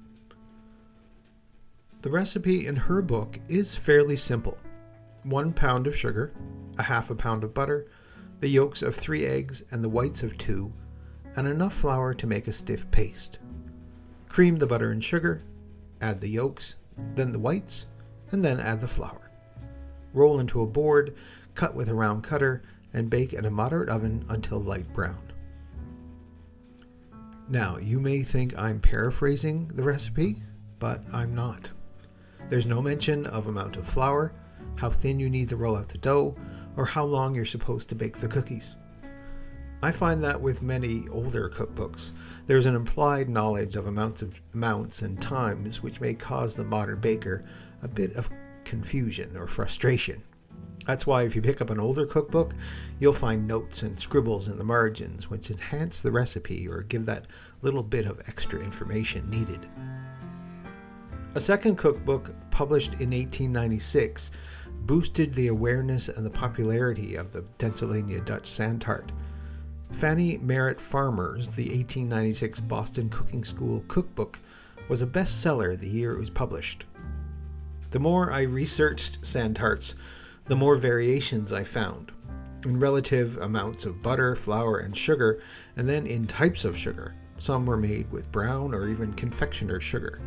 The 2.03 2.11
recipe 2.11 2.67
in 2.67 2.75
her 2.75 3.01
book 3.01 3.39
is 3.49 3.77
fairly 3.77 4.17
simple 4.17 4.59
one 5.23 5.53
pound 5.53 5.87
of 5.87 5.97
sugar, 5.97 6.33
a 6.79 6.83
half 6.83 7.11
a 7.11 7.15
pound 7.15 7.45
of 7.45 7.55
butter, 7.55 7.87
the 8.41 8.49
yolks 8.49 8.83
of 8.83 8.97
three 8.97 9.25
eggs 9.25 9.63
and 9.71 9.85
the 9.85 9.89
whites 9.89 10.25
of 10.25 10.37
two, 10.37 10.73
and 11.37 11.47
enough 11.47 11.73
flour 11.73 12.13
to 12.13 12.27
make 12.27 12.49
a 12.49 12.53
stiff 12.53 12.91
paste. 12.91 13.39
Cream 14.29 14.57
the 14.57 14.67
butter 14.67 14.91
and 14.91 15.05
sugar, 15.05 15.43
add 16.01 16.21
the 16.21 16.29
yolks, 16.29 16.75
then 17.15 17.31
the 17.31 17.39
whites, 17.39 17.87
and 18.33 18.45
then 18.45 18.61
add 18.61 18.81
the 18.81 18.89
flour. 18.89 19.31
Roll 20.13 20.41
into 20.41 20.63
a 20.63 20.67
board, 20.67 21.15
cut 21.55 21.75
with 21.75 21.89
a 21.89 21.95
round 21.95 22.25
cutter, 22.25 22.63
and 22.93 23.09
bake 23.09 23.33
in 23.33 23.45
a 23.45 23.51
moderate 23.51 23.89
oven 23.89 24.25
until 24.29 24.61
light 24.61 24.93
brown. 24.93 25.33
Now, 27.49 27.77
you 27.79 28.01
may 28.01 28.23
think 28.23 28.57
I'm 28.59 28.81
paraphrasing 28.81 29.71
the 29.75 29.83
recipe, 29.83 30.43
but 30.79 31.03
I'm 31.13 31.35
not. 31.35 31.71
There's 32.49 32.67
no 32.67 32.83
mention 32.83 33.27
of 33.27 33.47
amount 33.47 33.77
of 33.77 33.87
flour, 33.87 34.33
how 34.77 34.91
thin 34.91 35.19
you 35.19 35.31
need 35.31 35.49
to 35.51 35.57
roll 35.57 35.77
out 35.77 35.89
the 35.89 35.99
dough, 35.99 36.35
or 36.77 36.87
how 36.87 37.05
long 37.05 37.35
you're 37.35 37.45
supposed 37.45 37.89
to 37.91 37.95
bake 37.95 38.19
the 38.19 38.29
cookies. 38.29 38.77
I 39.83 39.91
find 39.91 40.23
that 40.23 40.41
with 40.41 40.63
many 40.63 41.09
older 41.11 41.51
cookbooks, 41.51 42.13
there's 42.47 42.67
an 42.67 42.77
implied 42.77 43.29
knowledge 43.29 43.75
of 43.75 43.87
amounts 43.87 44.23
of 44.23 44.35
amounts 44.55 45.03
and 45.03 45.21
times 45.21 45.83
which 45.83 46.01
may 46.01 46.15
cause 46.15 46.55
the 46.55 46.65
modern 46.65 47.01
baker 47.01 47.45
a 47.83 47.89
bit 47.89 48.15
of 48.17 48.31
confusion 48.65 49.37
or 49.37 49.47
frustration. 49.47 50.23
That's 50.87 51.07
why 51.07 51.23
if 51.23 51.37
you 51.37 51.43
pick 51.43 51.61
up 51.61 51.71
an 51.71 51.79
older 51.79 52.07
cookbook, 52.07 52.55
you'll 52.99 53.13
find 53.13 53.47
notes 53.47 53.83
and 53.83 53.99
scribbles 53.99 54.49
in 54.49 54.59
the 54.59 54.65
margins 54.65 55.31
which 55.31 55.51
enhance 55.51 56.01
the 56.01 56.11
recipe 56.11 56.67
or 56.67 56.83
give 56.83 57.07
that 57.07 57.27
little 57.61 57.83
bit 57.83 58.07
of 58.07 58.21
extra 58.27 58.61
information 58.61 59.31
needed. 59.31 59.69
A 61.35 61.41
second 61.41 61.77
cookbook, 61.77 62.35
published 62.51 62.93
in 62.95 63.11
1896, 63.11 64.33
boosted 64.81 65.33
the 65.35 65.49
awareness 65.49 66.09
and 66.09 66.27
the 66.27 66.31
popularity 66.31 67.15
of 67.15 67.31
the 67.31 67.43
Pennsylvania 67.59 68.21
Dutch 68.21 68.49
sand 68.49 68.81
tart. 68.81 69.13
Fannie 69.93 70.39
Merritt 70.39 70.81
Farmer's 70.81 71.51
The 71.51 71.69
1896 71.69 72.61
Boston 72.61 73.09
Cooking 73.09 73.45
School 73.45 73.85
Cookbook 73.89 74.41
was 74.89 75.01
a 75.01 75.07
bestseller 75.07 75.79
the 75.79 75.89
year 75.89 76.13
it 76.13 76.19
was 76.19 76.31
published. 76.31 76.85
The 77.93 78.01
more 78.01 78.33
I 78.33 78.43
researched 78.43 79.19
sand 79.25 79.57
tarts, 79.57 79.95
the 80.47 80.57
more 80.57 80.77
variations 80.77 81.53
I 81.53 81.63
found 81.63 82.11
in 82.65 82.81
relative 82.81 83.37
amounts 83.37 83.85
of 83.85 84.03
butter, 84.03 84.35
flour, 84.35 84.79
and 84.79 84.97
sugar, 84.97 85.43
and 85.77 85.87
then 85.87 86.07
in 86.07 86.27
types 86.27 86.65
of 86.65 86.77
sugar. 86.77 87.15
Some 87.39 87.67
were 87.67 87.77
made 87.77 88.11
with 88.11 88.33
brown 88.33 88.73
or 88.73 88.89
even 88.89 89.13
confectioner's 89.13 89.85
sugar. 89.85 90.21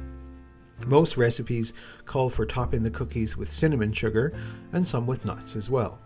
Most 0.85 1.17
recipes 1.17 1.73
call 2.05 2.29
for 2.29 2.45
topping 2.45 2.83
the 2.83 2.91
cookies 2.91 3.35
with 3.35 3.51
cinnamon 3.51 3.93
sugar 3.93 4.37
and 4.73 4.85
some 4.85 5.07
with 5.07 5.25
nuts 5.25 5.55
as 5.55 5.67
well. 5.67 6.01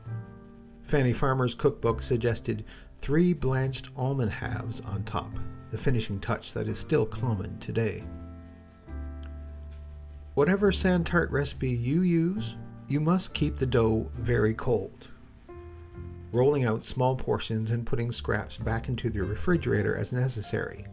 Fannie 0.83 1.13
Farmer's 1.13 1.55
cookbook 1.55 2.01
suggested 2.01 2.63
three 3.01 3.33
blanched 3.33 3.89
almond 3.97 4.31
halves 4.31 4.79
on 4.81 5.03
top, 5.03 5.31
the 5.71 5.77
finishing 5.77 6.19
touch 6.19 6.53
that 6.53 6.69
is 6.69 6.79
still 6.79 7.05
common 7.05 7.59
today. 7.59 8.05
Whatever 10.39 10.71
sand 10.71 11.05
tart 11.05 11.29
recipe 11.31 11.69
you 11.69 12.01
use, 12.01 12.55
you 12.87 13.01
must 13.01 13.33
keep 13.33 13.57
the 13.57 13.65
dough 13.65 14.09
very 14.15 14.53
cold. 14.53 15.09
Rolling 16.31 16.63
out 16.63 16.81
small 16.81 17.13
portions 17.17 17.71
and 17.71 17.85
putting 17.85 18.09
scraps 18.09 18.55
back 18.55 18.87
into 18.87 19.09
the 19.09 19.21
refrigerator 19.21 19.97
as 19.97 20.13
necessary. 20.13 20.85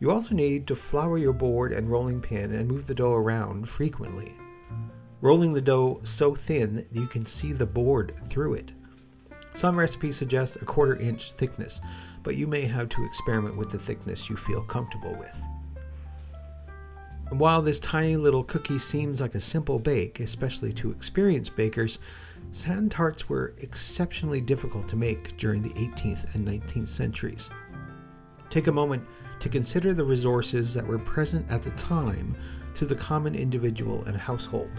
You 0.00 0.10
also 0.10 0.34
need 0.34 0.66
to 0.68 0.74
flour 0.74 1.18
your 1.18 1.34
board 1.34 1.70
and 1.70 1.90
rolling 1.90 2.22
pin 2.22 2.54
and 2.54 2.66
move 2.66 2.86
the 2.86 2.94
dough 2.94 3.12
around 3.12 3.68
frequently. 3.68 4.34
Rolling 5.20 5.52
the 5.52 5.60
dough 5.60 6.00
so 6.02 6.34
thin 6.34 6.76
that 6.76 6.86
you 6.92 7.06
can 7.06 7.26
see 7.26 7.52
the 7.52 7.66
board 7.66 8.14
through 8.26 8.54
it. 8.54 8.72
Some 9.52 9.78
recipes 9.78 10.16
suggest 10.16 10.56
a 10.56 10.64
quarter 10.64 10.96
inch 10.96 11.32
thickness, 11.32 11.82
but 12.22 12.36
you 12.36 12.46
may 12.46 12.62
have 12.62 12.88
to 12.88 13.04
experiment 13.04 13.58
with 13.58 13.70
the 13.70 13.78
thickness 13.78 14.30
you 14.30 14.36
feel 14.38 14.62
comfortable 14.62 15.14
with. 15.18 15.42
While 17.30 17.60
this 17.60 17.80
tiny 17.80 18.16
little 18.16 18.44
cookie 18.44 18.78
seems 18.78 19.20
like 19.20 19.34
a 19.34 19.40
simple 19.40 19.80
bake, 19.80 20.20
especially 20.20 20.72
to 20.74 20.92
experienced 20.92 21.56
bakers, 21.56 21.98
sand 22.52 22.92
tarts 22.92 23.28
were 23.28 23.54
exceptionally 23.58 24.40
difficult 24.40 24.88
to 24.90 24.96
make 24.96 25.36
during 25.36 25.60
the 25.60 25.70
18th 25.70 26.34
and 26.34 26.46
19th 26.46 26.88
centuries. 26.88 27.50
Take 28.48 28.68
a 28.68 28.72
moment 28.72 29.04
to 29.40 29.48
consider 29.48 29.92
the 29.92 30.04
resources 30.04 30.72
that 30.74 30.86
were 30.86 31.00
present 31.00 31.50
at 31.50 31.64
the 31.64 31.72
time 31.72 32.36
to 32.76 32.86
the 32.86 32.94
common 32.94 33.34
individual 33.34 34.04
and 34.04 34.16
household. 34.16 34.70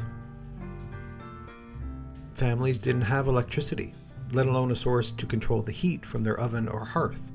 Families 2.33 2.79
didn't 2.79 3.01
have 3.01 3.27
electricity, 3.27 3.93
let 4.31 4.47
alone 4.47 4.71
a 4.71 4.75
source 4.75 5.11
to 5.11 5.25
control 5.25 5.61
the 5.61 5.71
heat 5.73 6.05
from 6.05 6.23
their 6.23 6.39
oven 6.39 6.69
or 6.69 6.85
hearth. 6.85 7.31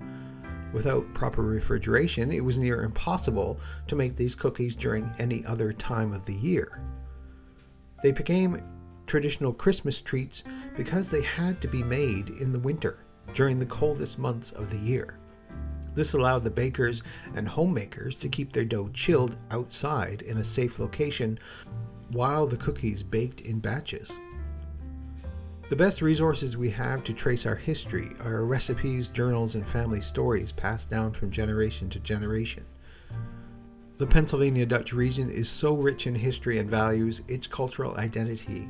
Without 0.72 1.12
proper 1.14 1.42
refrigeration, 1.42 2.32
it 2.32 2.44
was 2.44 2.58
near 2.58 2.82
impossible 2.82 3.58
to 3.88 3.96
make 3.96 4.16
these 4.16 4.34
cookies 4.34 4.74
during 4.74 5.12
any 5.18 5.44
other 5.44 5.72
time 5.72 6.12
of 6.12 6.24
the 6.24 6.34
year. 6.34 6.80
They 8.02 8.12
became 8.12 8.62
traditional 9.06 9.52
Christmas 9.52 10.00
treats 10.00 10.44
because 10.76 11.08
they 11.08 11.22
had 11.22 11.60
to 11.60 11.68
be 11.68 11.82
made 11.82 12.30
in 12.30 12.52
the 12.52 12.58
winter, 12.58 12.98
during 13.34 13.58
the 13.58 13.66
coldest 13.66 14.18
months 14.18 14.52
of 14.52 14.70
the 14.70 14.78
year. 14.78 15.18
This 15.94 16.14
allowed 16.14 16.44
the 16.44 16.50
bakers 16.50 17.02
and 17.34 17.46
homemakers 17.46 18.14
to 18.16 18.28
keep 18.28 18.52
their 18.52 18.64
dough 18.64 18.90
chilled 18.94 19.36
outside 19.50 20.22
in 20.22 20.38
a 20.38 20.44
safe 20.44 20.78
location 20.78 21.38
while 22.12 22.46
the 22.46 22.56
cookies 22.56 23.02
baked 23.02 23.42
in 23.42 23.58
batches. 23.58 24.10
The 25.72 25.76
best 25.76 26.02
resources 26.02 26.54
we 26.54 26.68
have 26.72 27.02
to 27.04 27.14
trace 27.14 27.46
our 27.46 27.56
history 27.56 28.10
are 28.20 28.44
recipes, 28.44 29.08
journals, 29.08 29.54
and 29.54 29.66
family 29.66 30.02
stories 30.02 30.52
passed 30.52 30.90
down 30.90 31.14
from 31.14 31.30
generation 31.30 31.88
to 31.88 31.98
generation. 32.00 32.64
The 33.96 34.06
Pennsylvania 34.06 34.66
Dutch 34.66 34.92
region 34.92 35.30
is 35.30 35.48
so 35.48 35.72
rich 35.72 36.06
in 36.06 36.14
history 36.14 36.58
and 36.58 36.68
values 36.68 37.22
its 37.26 37.46
cultural 37.46 37.96
identity 37.96 38.68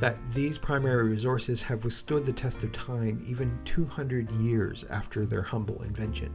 that 0.00 0.18
these 0.34 0.58
primary 0.58 1.08
resources 1.08 1.62
have 1.62 1.82
withstood 1.82 2.26
the 2.26 2.34
test 2.34 2.62
of 2.62 2.72
time 2.72 3.24
even 3.26 3.58
200 3.64 4.30
years 4.32 4.84
after 4.90 5.24
their 5.24 5.40
humble 5.40 5.82
invention. 5.82 6.30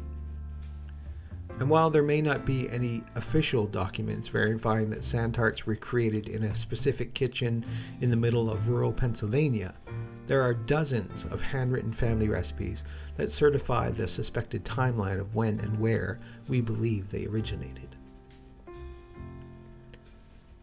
And 1.63 1.69
while 1.69 1.89
there 1.89 2.03
may 2.03 2.21
not 2.21 2.43
be 2.43 2.69
any 2.69 3.03
official 3.15 3.67
documents 3.67 4.27
verifying 4.27 4.89
that 4.89 5.01
sand 5.01 5.33
tarts 5.33 5.65
were 5.65 5.77
created 5.77 6.27
in 6.27 6.43
a 6.43 6.55
specific 6.55 7.13
kitchen 7.13 7.65
in 8.01 8.09
the 8.09 8.17
middle 8.17 8.49
of 8.49 8.67
rural 8.67 8.91
Pennsylvania, 8.91 9.73
there 10.27 10.41
are 10.41 10.53
dozens 10.53 11.23
of 11.31 11.41
handwritten 11.41 11.93
family 11.93 12.27
recipes 12.27 12.83
that 13.15 13.31
certify 13.31 13.91
the 13.91 14.09
suspected 14.09 14.65
timeline 14.65 15.21
of 15.21 15.35
when 15.35 15.57
and 15.61 15.79
where 15.79 16.19
we 16.49 16.59
believe 16.59 17.09
they 17.09 17.27
originated. 17.27 17.95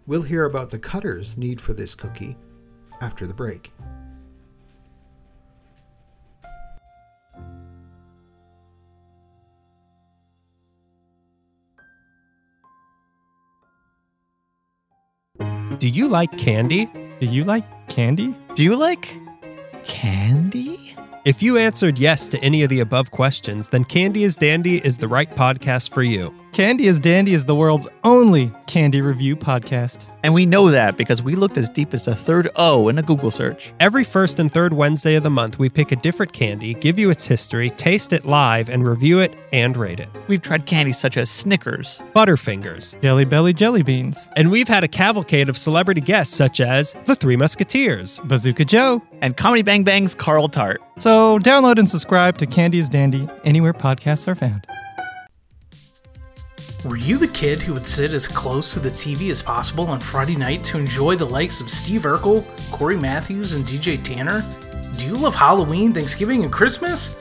We'll 0.07 0.21
hear 0.21 0.45
about 0.45 0.71
the 0.71 0.79
cutter's 0.79 1.35
need 1.39 1.63
for 1.63 1.73
this 1.73 1.95
cookie 1.95 2.37
after 3.01 3.27
the 3.27 3.33
break. 3.33 3.73
Do 15.81 15.89
you 15.89 16.09
like 16.09 16.37
candy? 16.37 16.91
Do 17.21 17.27
you 17.27 17.43
like 17.43 17.65
candy? 17.89 18.37
Do 18.55 18.63
you 18.63 18.77
like 18.77 19.19
candy? 19.83 20.95
If 21.25 21.43
you 21.43 21.57
answered 21.57 21.99
yes 21.99 22.29
to 22.29 22.39
any 22.45 22.63
of 22.63 22.69
the 22.69 22.81
above 22.81 23.11
questions, 23.11 23.69
then 23.69 23.85
Candy 23.85 24.25
is 24.25 24.37
Dandy 24.37 24.77
is 24.77 24.99
the 24.99 25.09
right 25.09 25.35
podcast 25.35 25.95
for 25.95 26.03
you. 26.03 26.35
Candy 26.53 26.87
is 26.87 27.01
Dandy 27.01 27.33
is 27.33 27.47
the 27.47 27.55
world's 27.55 27.89
only 28.05 28.53
candy 28.67 29.01
review 29.01 29.37
podcast. 29.37 30.05
And 30.23 30.35
we 30.35 30.47
know 30.47 30.69
that 30.71 30.97
because 30.97 31.23
we 31.23 31.35
looked 31.35 31.57
as 31.59 31.69
deep 31.69 31.95
as 31.95 32.05
the 32.05 32.15
third 32.15 32.49
O 32.57 32.89
in 32.89 32.99
a 32.99 33.03
Google 33.03 33.31
search. 33.31 33.73
Every 33.81 34.05
first 34.05 34.39
and 34.39 34.53
third 34.53 34.73
Wednesday 34.73 35.15
of 35.15 35.23
the 35.23 35.31
month, 35.31 35.59
we 35.59 35.69
pick 35.69 35.93
a 35.93 35.97
different 35.97 36.33
candy, 36.33 36.75
give 36.75 36.99
you 36.99 37.11
its 37.11 37.25
history, 37.27 37.71
taste 37.71 38.13
it 38.13 38.25
live, 38.25 38.69
and 38.69 38.87
review 38.87 39.21
it 39.21 39.35
and 39.53 39.77
rate 39.77 40.01
it. 40.01 40.09
We've 40.29 40.43
tried 40.43 40.67
candies 40.67 40.99
such 40.99 41.17
as 41.17 41.31
Snickers, 41.31 42.03
Butterfingers, 42.15 43.01
Jelly 43.01 43.25
Belly 43.25 43.53
Jelly 43.53 43.83
Beans, 43.83 44.31
and 44.37 44.51
we've 44.51 44.69
had 44.69 44.85
a 44.85 44.89
cavalcade 44.89 45.49
of 45.49 45.57
celebrity 45.57 46.01
guests 46.01 46.35
such 46.35 46.61
as 46.61 46.95
the 47.05 47.15
Three 47.15 47.37
Musketeers. 47.37 48.21
Bazooka 48.25 48.65
Joe. 48.65 49.03
and 49.23 49.37
Comedy 49.37 49.63
Bang 49.63 49.85
Bang's 49.85 50.15
Carl 50.15 50.49
Tart. 50.49 50.81
So 50.99 51.39
download 51.39 51.79
and 51.79 51.89
subscribe 51.89 52.39
to 52.39 52.47
Candy's 52.47 52.89
Dandy 52.89 53.29
anywhere 53.45 53.75
podcasts 53.75 54.27
are 54.29 54.35
found. 54.35 54.67
Were 56.85 56.97
you 56.97 57.19
the 57.19 57.29
kid 57.29 57.61
who 57.61 57.75
would 57.75 57.87
sit 57.87 58.15
as 58.15 58.27
close 58.27 58.73
to 58.73 58.81
the 58.81 58.89
TV 58.89 59.31
as 59.31 59.43
possible 59.43 59.89
on 59.89 60.01
Friday 60.01 60.35
night 60.35 60.65
to 60.65 60.79
enjoy 60.79 61.15
the 61.15 61.27
likes 61.27 61.61
of 61.61 61.69
Steve 61.69 62.03
Urkel, 62.03 62.43
Cory 62.71 62.97
Matthews, 62.97 63.53
and 63.53 63.67
DJ 63.67 64.03
Tanner? 64.03 64.43
Do 64.97 65.07
you 65.07 65.13
love 65.13 65.35
Halloween, 65.35 65.93
Thanksgiving, 65.93 66.43
and 66.43 66.51
Christmas? 66.51 67.17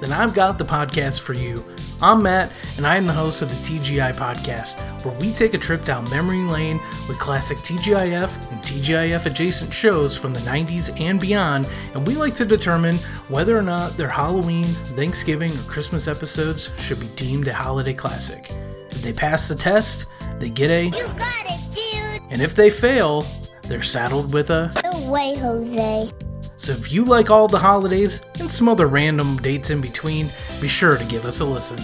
Then 0.00 0.10
I've 0.10 0.34
got 0.34 0.58
the 0.58 0.64
podcast 0.64 1.20
for 1.20 1.32
you. 1.32 1.64
I'm 2.02 2.24
Matt, 2.24 2.50
and 2.76 2.84
I 2.84 2.96
am 2.96 3.06
the 3.06 3.12
host 3.12 3.40
of 3.40 3.50
the 3.50 3.54
TGI 3.54 4.16
Podcast, 4.16 4.80
where 5.04 5.16
we 5.20 5.32
take 5.32 5.54
a 5.54 5.58
trip 5.58 5.84
down 5.84 6.10
memory 6.10 6.42
lane 6.42 6.80
with 7.06 7.20
classic 7.20 7.58
TGIF 7.58 8.50
and 8.50 8.60
TGIF 8.62 9.26
adjacent 9.26 9.72
shows 9.72 10.16
from 10.16 10.34
the 10.34 10.40
90s 10.40 11.00
and 11.00 11.20
beyond, 11.20 11.70
and 11.94 12.04
we 12.04 12.16
like 12.16 12.34
to 12.34 12.44
determine 12.44 12.96
whether 13.28 13.56
or 13.56 13.62
not 13.62 13.96
their 13.96 14.08
Halloween, 14.08 14.64
Thanksgiving, 14.96 15.52
or 15.52 15.62
Christmas 15.62 16.08
episodes 16.08 16.70
should 16.82 16.98
be 16.98 17.08
deemed 17.14 17.46
a 17.46 17.54
holiday 17.54 17.94
classic. 17.94 18.50
If 18.94 19.02
they 19.02 19.12
pass 19.12 19.48
the 19.48 19.54
test, 19.54 20.06
they 20.38 20.50
get 20.50 20.70
a, 20.70 20.84
You 20.86 20.92
got 20.92 21.46
it, 21.46 21.60
dude! 21.74 22.22
and 22.30 22.40
if 22.40 22.54
they 22.54 22.70
fail, 22.70 23.26
they're 23.62 23.82
saddled 23.82 24.32
with 24.32 24.50
a. 24.50 24.72
No 24.84 25.10
way, 25.10 25.36
Jose. 25.36 26.10
So 26.56 26.72
if 26.72 26.92
you 26.92 27.04
like 27.04 27.30
all 27.30 27.48
the 27.48 27.58
holidays 27.58 28.20
and 28.38 28.50
some 28.50 28.68
other 28.68 28.86
random 28.86 29.36
dates 29.38 29.70
in 29.70 29.80
between, 29.80 30.28
be 30.60 30.68
sure 30.68 30.96
to 30.96 31.04
give 31.04 31.24
us 31.24 31.40
a 31.40 31.44
listen. 31.44 31.78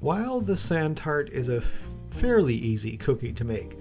While 0.00 0.40
the 0.40 0.56
sand 0.56 0.96
tart 0.96 1.28
is 1.30 1.48
a 1.48 1.56
f- 1.56 1.88
fairly 2.10 2.54
easy 2.54 2.96
cookie 2.96 3.32
to 3.32 3.44
make 3.44 3.76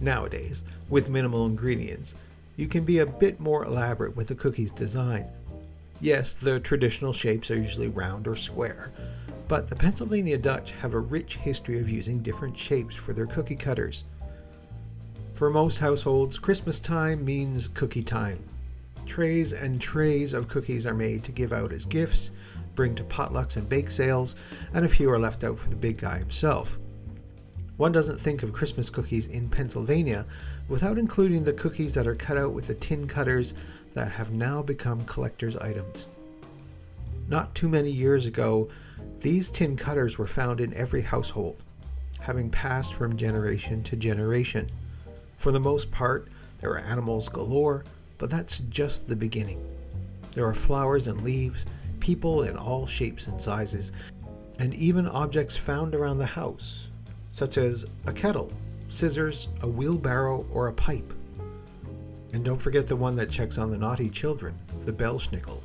nowadays 0.00 0.64
with 0.88 1.08
minimal 1.08 1.46
ingredients, 1.46 2.14
you 2.56 2.66
can 2.66 2.84
be 2.84 2.98
a 2.98 3.06
bit 3.06 3.38
more 3.38 3.64
elaborate 3.64 4.16
with 4.16 4.26
the 4.26 4.34
cookie's 4.34 4.72
design. 4.72 5.26
Yes, 6.00 6.34
the 6.34 6.58
traditional 6.58 7.12
shapes 7.12 7.52
are 7.52 7.56
usually 7.56 7.86
round 7.86 8.26
or 8.26 8.34
square, 8.34 8.90
but 9.46 9.68
the 9.68 9.76
Pennsylvania 9.76 10.38
Dutch 10.38 10.72
have 10.72 10.94
a 10.94 10.98
rich 10.98 11.36
history 11.36 11.78
of 11.78 11.88
using 11.88 12.18
different 12.18 12.58
shapes 12.58 12.96
for 12.96 13.12
their 13.12 13.26
cookie 13.26 13.54
cutters. 13.54 14.02
For 15.34 15.50
most 15.50 15.78
households, 15.78 16.36
Christmas 16.36 16.80
time 16.80 17.24
means 17.24 17.68
cookie 17.68 18.02
time. 18.02 18.42
Trays 19.10 19.54
and 19.54 19.80
trays 19.80 20.34
of 20.34 20.46
cookies 20.46 20.86
are 20.86 20.94
made 20.94 21.24
to 21.24 21.32
give 21.32 21.52
out 21.52 21.72
as 21.72 21.84
gifts, 21.84 22.30
bring 22.76 22.94
to 22.94 23.02
potlucks 23.02 23.56
and 23.56 23.68
bake 23.68 23.90
sales, 23.90 24.36
and 24.72 24.84
a 24.84 24.88
few 24.88 25.10
are 25.10 25.18
left 25.18 25.42
out 25.42 25.58
for 25.58 25.68
the 25.68 25.74
big 25.74 25.98
guy 25.98 26.18
himself. 26.18 26.78
One 27.76 27.90
doesn't 27.90 28.20
think 28.20 28.44
of 28.44 28.52
Christmas 28.52 28.88
cookies 28.88 29.26
in 29.26 29.48
Pennsylvania 29.48 30.26
without 30.68 30.96
including 30.96 31.42
the 31.42 31.54
cookies 31.54 31.92
that 31.94 32.06
are 32.06 32.14
cut 32.14 32.38
out 32.38 32.52
with 32.52 32.68
the 32.68 32.74
tin 32.76 33.08
cutters 33.08 33.54
that 33.94 34.12
have 34.12 34.30
now 34.30 34.62
become 34.62 35.04
collector's 35.06 35.56
items. 35.56 36.06
Not 37.26 37.52
too 37.56 37.68
many 37.68 37.90
years 37.90 38.26
ago, 38.26 38.68
these 39.18 39.50
tin 39.50 39.76
cutters 39.76 40.18
were 40.18 40.28
found 40.28 40.60
in 40.60 40.72
every 40.74 41.02
household, 41.02 41.60
having 42.20 42.48
passed 42.48 42.94
from 42.94 43.16
generation 43.16 43.82
to 43.82 43.96
generation. 43.96 44.68
For 45.38 45.50
the 45.50 45.58
most 45.58 45.90
part, 45.90 46.28
there 46.60 46.70
are 46.70 46.78
animals 46.78 47.28
galore, 47.28 47.82
but 48.20 48.28
that's 48.28 48.58
just 48.68 49.08
the 49.08 49.16
beginning. 49.16 49.66
There 50.34 50.46
are 50.46 50.54
flowers 50.54 51.08
and 51.08 51.22
leaves, 51.22 51.64
people 52.00 52.42
in 52.42 52.54
all 52.54 52.86
shapes 52.86 53.26
and 53.26 53.40
sizes, 53.40 53.92
and 54.58 54.74
even 54.74 55.08
objects 55.08 55.56
found 55.56 55.94
around 55.94 56.18
the 56.18 56.26
house, 56.26 56.90
such 57.30 57.56
as 57.56 57.86
a 58.06 58.12
kettle, 58.12 58.52
scissors, 58.88 59.48
a 59.62 59.66
wheelbarrow, 59.66 60.46
or 60.52 60.68
a 60.68 60.72
pipe. 60.72 61.14
And 62.34 62.44
don't 62.44 62.60
forget 62.60 62.86
the 62.86 62.94
one 62.94 63.16
that 63.16 63.30
checks 63.30 63.56
on 63.56 63.70
the 63.70 63.78
naughty 63.78 64.10
children, 64.10 64.54
the 64.84 64.92
Belsnickel. 64.92 65.62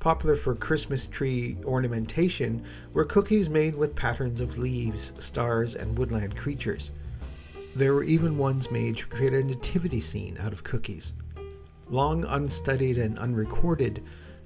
Popular 0.00 0.34
for 0.34 0.56
Christmas 0.56 1.06
tree 1.06 1.56
ornamentation 1.64 2.64
were 2.92 3.04
cookies 3.04 3.48
made 3.48 3.76
with 3.76 3.94
patterns 3.94 4.40
of 4.40 4.58
leaves, 4.58 5.12
stars, 5.20 5.76
and 5.76 5.96
woodland 5.96 6.36
creatures. 6.36 6.90
There 7.76 7.92
were 7.92 8.04
even 8.04 8.38
ones 8.38 8.70
made 8.70 8.96
to 8.96 9.06
create 9.06 9.34
a 9.34 9.44
nativity 9.44 10.00
scene 10.00 10.38
out 10.40 10.54
of 10.54 10.64
cookies. 10.64 11.12
Long 11.90 12.24
unstudied 12.24 12.96
and 12.96 13.18
unrecorded, 13.18 14.02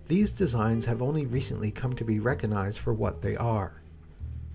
these 0.08 0.32
designs 0.32 0.84
have 0.86 1.00
only 1.00 1.26
recently 1.26 1.70
come 1.70 1.92
to 1.92 2.04
be 2.04 2.18
recognized 2.18 2.80
for 2.80 2.92
what 2.92 3.22
they 3.22 3.36
are. 3.36 3.82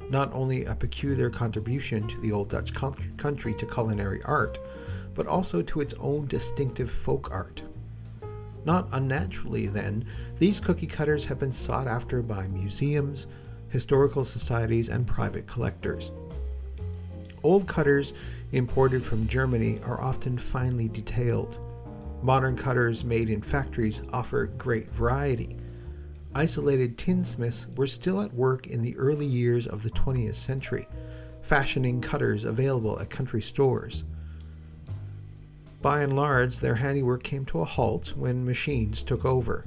Not 0.10 0.34
only 0.34 0.66
a 0.66 0.76
peculiar 0.76 1.30
contribution 1.30 2.06
to 2.10 2.20
the 2.20 2.34
Old 2.34 2.50
Dutch 2.50 2.74
country 2.74 3.54
to 3.54 3.66
culinary 3.66 4.22
art, 4.24 4.60
but 5.14 5.26
also 5.26 5.62
to 5.62 5.80
its 5.80 5.94
own 5.94 6.28
distinctive 6.28 6.92
folk 6.92 7.32
art. 7.32 7.64
Not 8.66 8.90
unnaturally, 8.92 9.68
then, 9.68 10.04
these 10.38 10.60
cookie 10.60 10.86
cutters 10.86 11.24
have 11.24 11.40
been 11.40 11.54
sought 11.54 11.88
after 11.88 12.22
by 12.22 12.48
museums, 12.48 13.28
historical 13.70 14.26
societies, 14.26 14.90
and 14.90 15.08
private 15.08 15.48
collectors. 15.48 16.12
Old 17.46 17.68
cutters 17.68 18.14
imported 18.54 19.06
from 19.06 19.28
Germany 19.28 19.80
are 19.86 20.02
often 20.02 20.36
finely 20.36 20.88
detailed. 20.88 21.60
Modern 22.24 22.58
cutters 22.58 23.04
made 23.04 23.30
in 23.30 23.44
factories 23.44 24.02
offer 24.12 24.48
great 24.48 24.90
variety. 24.90 25.56
Isolated 26.34 26.98
tinsmiths 26.98 27.68
were 27.78 27.86
still 27.86 28.20
at 28.22 28.34
work 28.34 28.66
in 28.66 28.82
the 28.82 28.98
early 28.98 29.28
years 29.28 29.68
of 29.68 29.84
the 29.84 29.92
20th 29.92 30.34
century, 30.34 30.88
fashioning 31.44 32.02
cutters 32.02 32.46
available 32.46 33.00
at 33.00 33.12
country 33.12 33.44
stores. 33.44 34.06
By 35.84 36.02
and 36.02 36.16
large, 36.16 36.58
their 36.58 36.74
handiwork 36.74 37.22
came 37.22 37.46
to 37.46 37.62
a 37.62 37.66
halt 37.66 38.18
when 38.18 38.44
machines 38.44 39.04
took 39.04 39.24
over. 39.24 39.66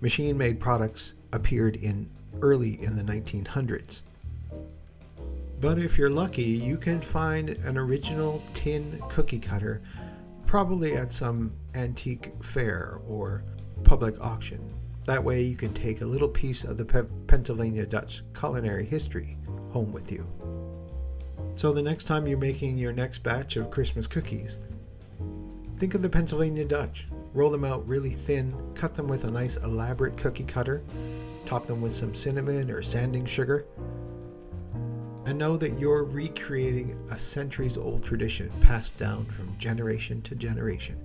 Machine 0.00 0.38
made 0.38 0.60
products 0.60 1.12
appeared 1.30 1.76
in 1.76 2.08
early 2.40 2.82
in 2.82 2.96
the 2.96 3.02
1900s. 3.02 4.00
But 5.62 5.78
if 5.78 5.96
you're 5.96 6.10
lucky, 6.10 6.42
you 6.42 6.76
can 6.76 7.00
find 7.00 7.50
an 7.50 7.78
original 7.78 8.42
tin 8.52 9.00
cookie 9.08 9.38
cutter 9.38 9.80
probably 10.44 10.96
at 10.96 11.12
some 11.12 11.52
antique 11.76 12.32
fair 12.42 12.98
or 13.06 13.44
public 13.84 14.20
auction. 14.20 14.60
That 15.06 15.22
way, 15.22 15.40
you 15.42 15.54
can 15.54 15.72
take 15.72 16.00
a 16.00 16.04
little 16.04 16.28
piece 16.28 16.64
of 16.64 16.78
the 16.78 16.84
Pe- 16.84 17.06
Pennsylvania 17.28 17.86
Dutch 17.86 18.24
culinary 18.34 18.84
history 18.84 19.38
home 19.70 19.92
with 19.92 20.10
you. 20.10 20.26
So, 21.54 21.72
the 21.72 21.80
next 21.80 22.04
time 22.06 22.26
you're 22.26 22.38
making 22.38 22.76
your 22.76 22.92
next 22.92 23.20
batch 23.20 23.56
of 23.56 23.70
Christmas 23.70 24.08
cookies, 24.08 24.58
think 25.76 25.94
of 25.94 26.02
the 26.02 26.10
Pennsylvania 26.10 26.64
Dutch. 26.64 27.06
Roll 27.34 27.50
them 27.50 27.64
out 27.64 27.88
really 27.88 28.10
thin, 28.10 28.52
cut 28.74 28.96
them 28.96 29.06
with 29.06 29.24
a 29.24 29.30
nice 29.30 29.58
elaborate 29.58 30.16
cookie 30.16 30.42
cutter, 30.42 30.82
top 31.46 31.66
them 31.66 31.80
with 31.80 31.94
some 31.94 32.16
cinnamon 32.16 32.68
or 32.68 32.82
sanding 32.82 33.24
sugar, 33.24 33.64
and 35.24 35.38
know 35.38 35.56
that 35.56 35.78
you're 35.78 36.04
recreating 36.04 37.00
a 37.10 37.18
centuries 37.18 37.76
old 37.76 38.04
tradition 38.04 38.50
passed 38.60 38.98
down 38.98 39.24
from 39.26 39.56
generation 39.58 40.20
to 40.22 40.34
generation. 40.34 40.98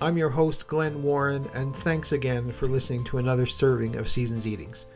I'm 0.00 0.18
your 0.18 0.28
host, 0.28 0.66
Glenn 0.66 1.02
Warren, 1.02 1.48
and 1.54 1.74
thanks 1.74 2.12
again 2.12 2.52
for 2.52 2.68
listening 2.68 3.04
to 3.04 3.18
another 3.18 3.46
serving 3.46 3.96
of 3.96 4.08
Seasons 4.08 4.46
Eatings. 4.46 4.86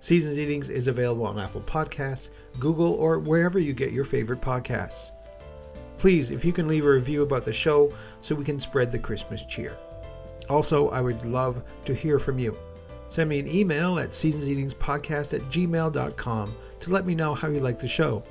Seasons 0.00 0.38
Eatings 0.38 0.70
is 0.70 0.88
available 0.88 1.26
on 1.26 1.38
Apple 1.38 1.60
Podcasts, 1.60 2.30
Google, 2.58 2.94
or 2.94 3.18
wherever 3.18 3.58
you 3.58 3.74
get 3.74 3.92
your 3.92 4.04
favorite 4.04 4.40
podcasts. 4.40 5.10
Please, 5.98 6.30
if 6.30 6.44
you 6.44 6.52
can 6.52 6.68
leave 6.68 6.84
a 6.84 6.90
review 6.90 7.22
about 7.22 7.44
the 7.44 7.52
show 7.52 7.92
so 8.20 8.34
we 8.34 8.44
can 8.44 8.60
spread 8.60 8.92
the 8.92 8.98
Christmas 8.98 9.44
cheer. 9.44 9.76
Also, 10.48 10.90
I 10.90 11.00
would 11.00 11.24
love 11.24 11.62
to 11.86 11.94
hear 11.94 12.18
from 12.18 12.38
you. 12.38 12.56
Send 13.08 13.30
me 13.30 13.38
an 13.38 13.48
email 13.48 13.98
at 13.98 14.10
seasonseatingspodcast 14.10 15.34
at 15.34 15.42
gmail.com 15.50 16.56
to 16.80 16.90
let 16.90 17.06
me 17.06 17.14
know 17.14 17.34
how 17.34 17.48
you 17.48 17.60
like 17.60 17.80
the 17.80 17.88
show, 17.88 18.22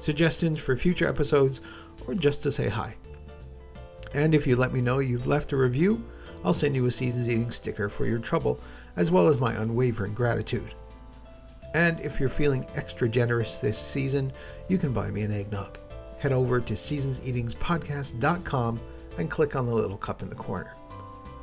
suggestions 0.00 0.58
for 0.58 0.76
future 0.76 1.08
episodes, 1.08 1.60
or 2.06 2.14
just 2.14 2.42
to 2.42 2.52
say 2.52 2.68
hi. 2.68 2.94
And 4.14 4.34
if 4.34 4.46
you 4.46 4.56
let 4.56 4.72
me 4.72 4.80
know 4.80 5.00
you've 5.00 5.26
left 5.26 5.52
a 5.52 5.56
review, 5.56 6.02
I'll 6.44 6.52
send 6.52 6.74
you 6.74 6.86
a 6.86 6.90
Seasons 6.90 7.28
Eating 7.28 7.50
sticker 7.50 7.88
for 7.88 8.06
your 8.06 8.18
trouble, 8.18 8.60
as 8.96 9.10
well 9.10 9.28
as 9.28 9.40
my 9.40 9.54
unwavering 9.54 10.14
gratitude. 10.14 10.74
And 11.74 12.00
if 12.00 12.18
you're 12.18 12.28
feeling 12.28 12.66
extra 12.74 13.08
generous 13.08 13.58
this 13.58 13.78
season, 13.78 14.32
you 14.68 14.78
can 14.78 14.92
buy 14.92 15.10
me 15.10 15.22
an 15.22 15.32
eggnog. 15.32 15.78
Head 16.18 16.32
over 16.32 16.60
to 16.60 16.74
seasonseatingspodcast.com 16.74 18.80
and 19.18 19.30
click 19.30 19.56
on 19.56 19.66
the 19.66 19.74
little 19.74 19.96
cup 19.96 20.22
in 20.22 20.28
the 20.28 20.34
corner. 20.34 20.74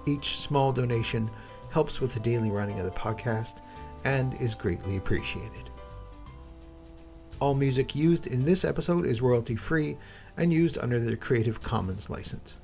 Each 0.06 0.38
small 0.38 0.72
donation 0.72 1.30
helps 1.72 2.00
with 2.00 2.14
the 2.14 2.20
daily 2.20 2.52
running 2.52 2.80
of 2.80 2.86
the 2.86 2.92
podcast 2.92 3.60
and 4.04 4.40
is 4.42 4.56
greatly 4.56 4.98
appreciated. 4.98 5.70
All 7.40 7.54
music 7.54 7.96
used 7.96 8.28
in 8.28 8.46
this 8.46 8.64
episode 8.64 9.06
is 9.06 9.22
royalty 9.22 9.56
free 9.56 9.98
and 10.38 10.54
used 10.54 10.78
under 10.78 11.00
the 11.00 11.18
Creative 11.18 11.62
Commons 11.62 12.10
license. 12.10 12.58